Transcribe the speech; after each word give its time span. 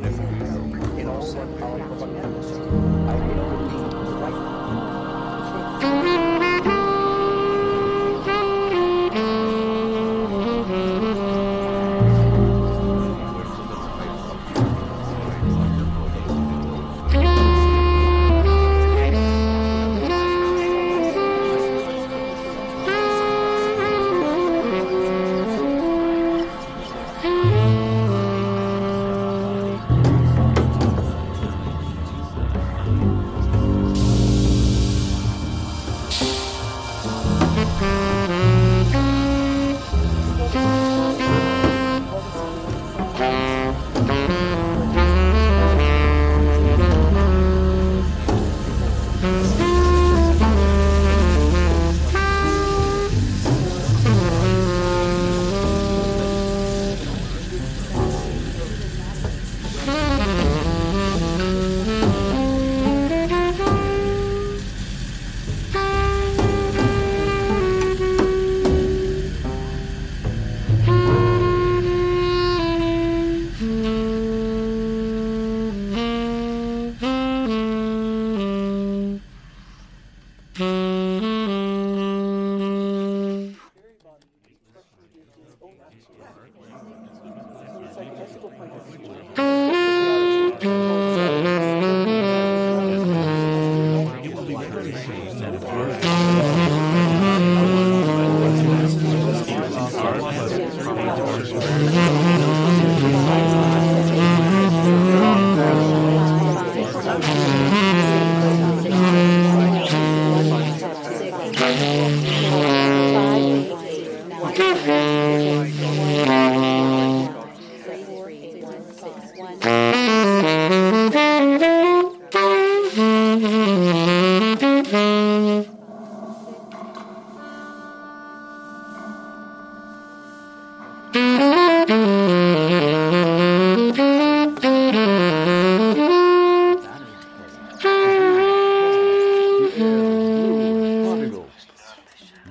Thank 0.00 0.16
you. 6.06 6.17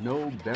Il 0.07 0.13
a 0.13 0.47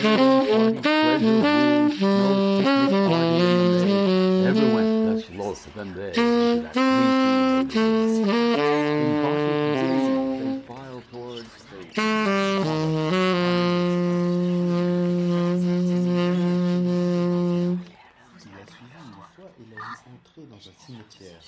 suivi 18.72 18.95
une 19.03 19.19
fois 19.35 19.50
et 19.59 19.66
l'a 19.69 19.75
vu 19.75 19.95
entrer 20.16 20.44
dans 20.50 20.56
un 20.56 20.75
cimetière. 20.78 21.44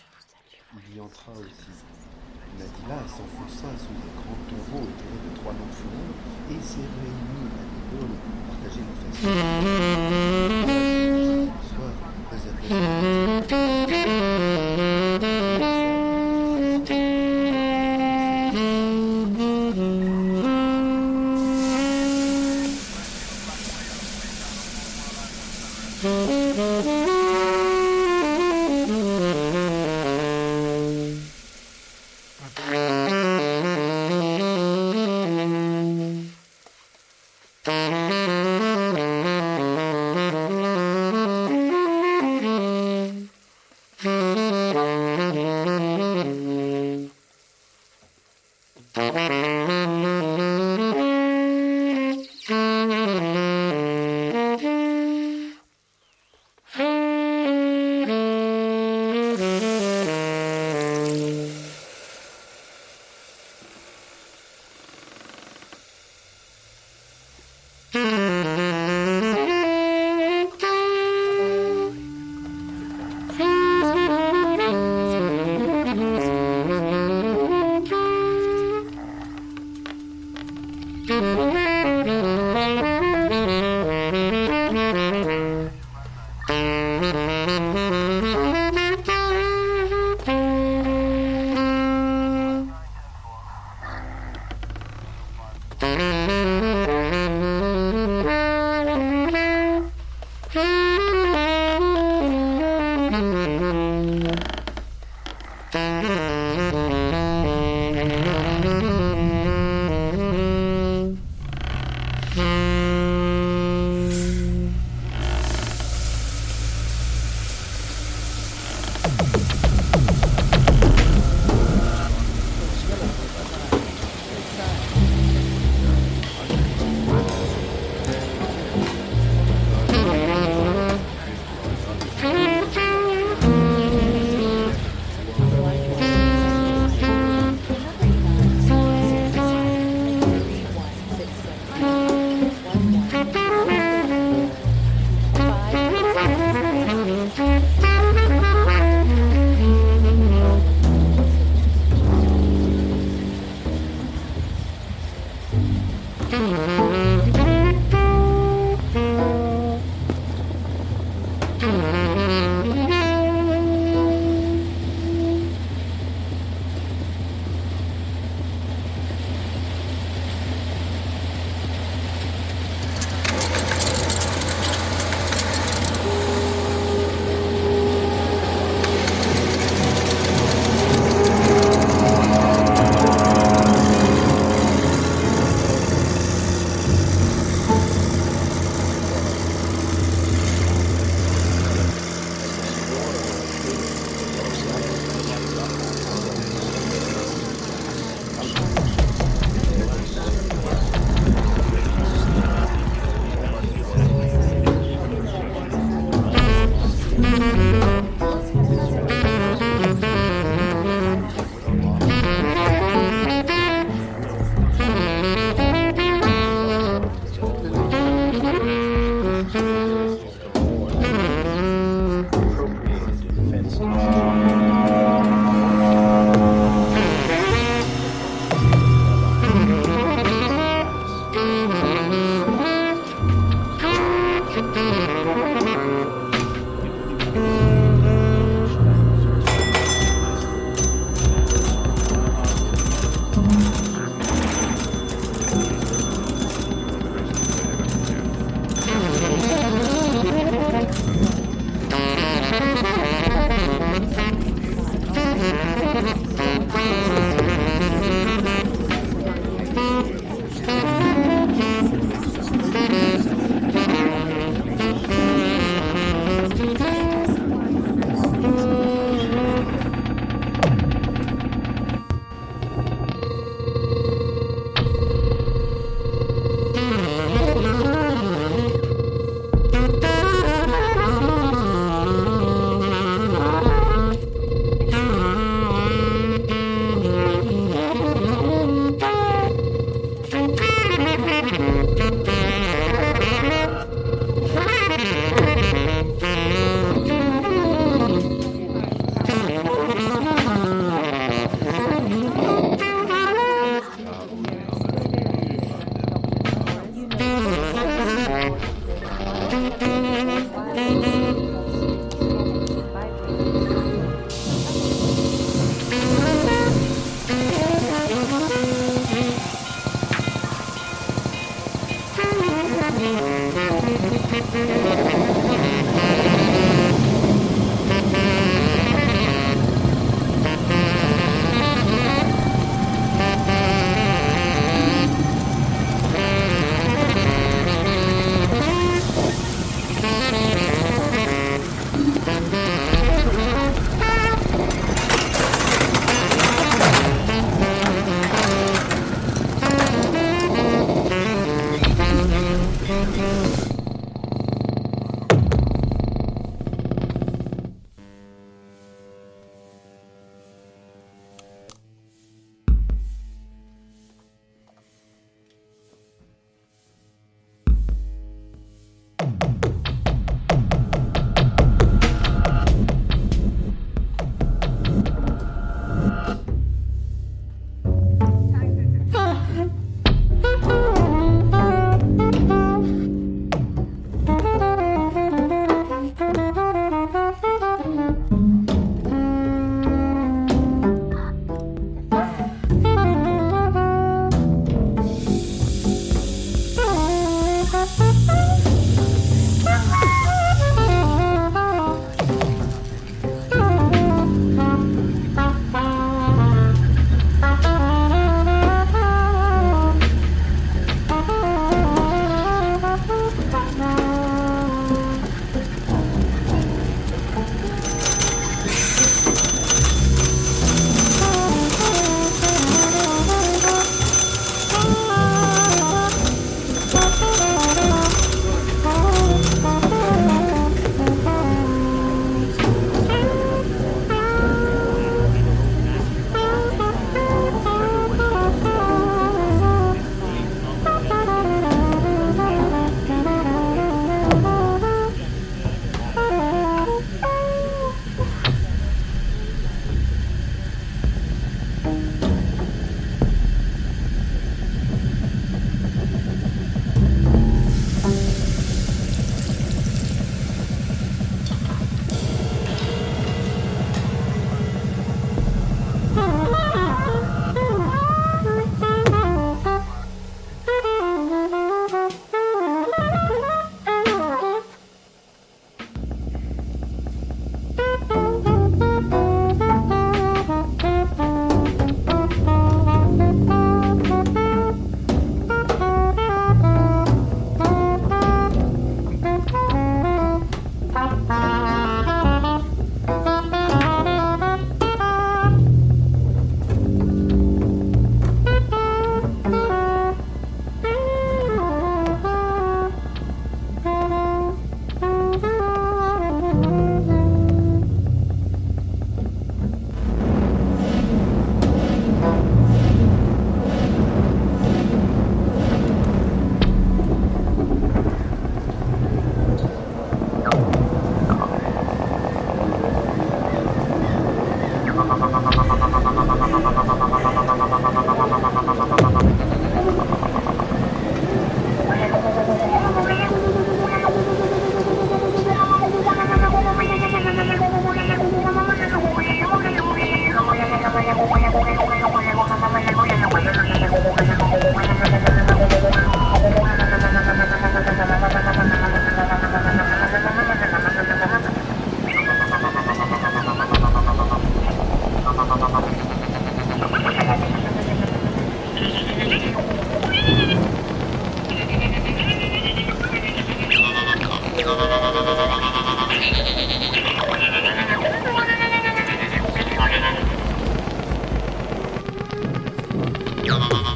Il 0.76 0.98
y 0.98 1.00
entra 1.00 1.32
aussi. 1.32 1.72
Nadila 2.60 3.00
s'enfonça 3.08 3.70
sous 3.80 3.96
des 3.96 4.12
grands 4.14 4.44
tombeaux 4.50 4.88
éclairés 4.90 5.24
de 5.24 5.36
trois 5.40 5.54
lampes 5.54 5.74
funèbres 5.74 6.20
et 6.52 6.62
s'est 6.62 6.90
réunie 7.00 7.48
Bueno, 9.24 9.93